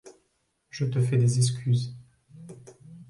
Je 0.71 0.85
te 0.85 0.99
fais 0.99 1.17
des 1.19 1.37
excuses. 1.37 1.93